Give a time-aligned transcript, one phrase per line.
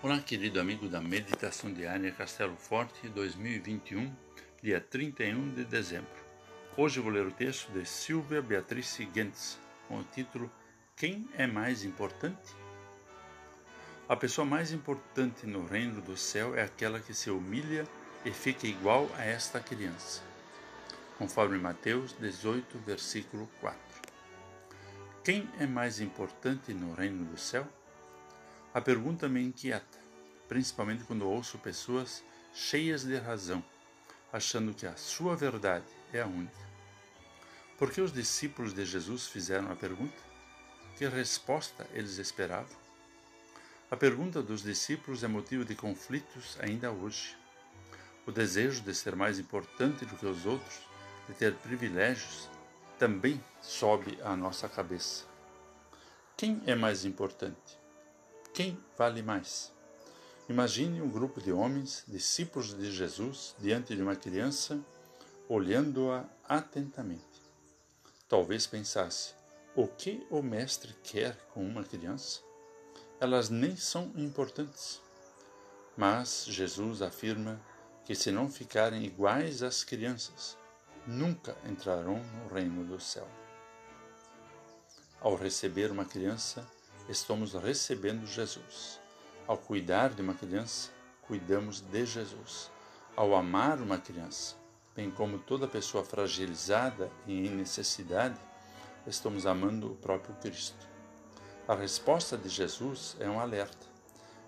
[0.00, 4.14] Olá, querido amigo da Meditação Diária Castelo Forte 2021,
[4.62, 6.08] dia 31 de dezembro.
[6.76, 9.58] Hoje vou ler o texto de Silvia Beatrice Gentz,
[9.88, 10.48] com o título
[10.94, 12.54] Quem é mais importante?
[14.08, 17.84] A pessoa mais importante no reino do céu é aquela que se humilha
[18.24, 20.22] e fica igual a esta criança.
[21.18, 23.80] Conforme Mateus 18, versículo 4.
[25.24, 27.66] Quem é mais importante no reino do céu?
[28.74, 29.98] A pergunta me inquieta,
[30.46, 32.22] principalmente quando ouço pessoas
[32.52, 33.64] cheias de razão,
[34.30, 36.68] achando que a sua verdade é a única.
[37.78, 40.22] Por que os discípulos de Jesus fizeram a pergunta?
[40.96, 42.76] Que resposta eles esperavam?
[43.90, 47.36] A pergunta dos discípulos é motivo de conflitos ainda hoje.
[48.26, 50.80] O desejo de ser mais importante do que os outros,
[51.26, 52.50] de ter privilégios,
[52.98, 55.24] também sobe à nossa cabeça.
[56.36, 57.78] Quem é mais importante?
[58.58, 59.72] Quem vale mais?
[60.48, 64.80] Imagine um grupo de homens, discípulos de Jesus, diante de uma criança,
[65.48, 67.40] olhando-a atentamente.
[68.28, 69.32] Talvez pensasse:
[69.76, 72.40] o que o mestre quer com uma criança?
[73.20, 75.00] Elas nem são importantes.
[75.96, 77.60] Mas Jesus afirma
[78.04, 80.58] que, se não ficarem iguais às crianças,
[81.06, 83.28] nunca entrarão no reino do céu.
[85.20, 86.68] Ao receber uma criança,
[87.08, 89.00] estamos recebendo Jesus.
[89.46, 90.90] Ao cuidar de uma criança,
[91.22, 92.70] cuidamos de Jesus.
[93.16, 94.56] Ao amar uma criança,
[94.94, 98.38] bem como toda pessoa fragilizada e em necessidade,
[99.06, 100.86] estamos amando o próprio Cristo.
[101.66, 103.86] A resposta de Jesus é um alerta.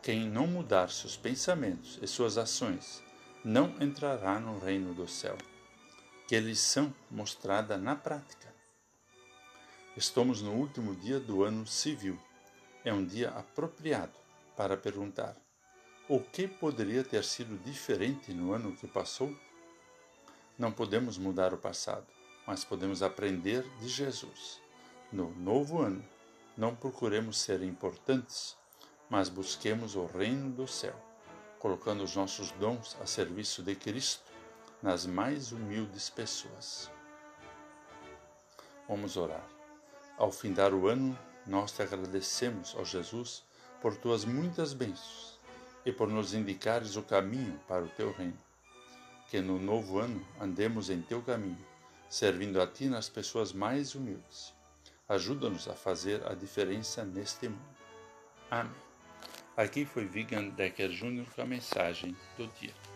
[0.00, 3.02] Quem não mudar seus pensamentos e suas ações
[3.44, 5.36] não entrará no reino do céu.
[6.28, 8.54] Que lição mostrada na prática.
[9.96, 12.18] Estamos no último dia do ano civil
[12.84, 14.12] é um dia apropriado
[14.56, 15.36] para perguntar:
[16.08, 19.34] o que poderia ter sido diferente no ano que passou?
[20.58, 22.06] Não podemos mudar o passado,
[22.46, 24.60] mas podemos aprender de Jesus.
[25.10, 26.04] No novo ano,
[26.56, 28.56] não procuremos ser importantes,
[29.08, 30.94] mas busquemos o reino do céu,
[31.58, 34.30] colocando os nossos dons a serviço de Cristo
[34.82, 36.90] nas mais humildes pessoas.
[38.86, 39.48] Vamos orar.
[40.18, 43.42] Ao findar o ano, nós te agradecemos, ó Jesus,
[43.80, 45.38] por tuas muitas bênçãos
[45.84, 48.38] e por nos indicares o caminho para o teu reino.
[49.30, 51.66] Que no novo ano andemos em teu caminho,
[52.08, 54.54] servindo a ti nas pessoas mais humildes.
[55.08, 57.76] Ajuda-nos a fazer a diferença neste mundo.
[58.50, 58.72] Amém.
[59.56, 61.26] Aqui foi Vigan Decker Jr.
[61.34, 62.93] com a mensagem do dia.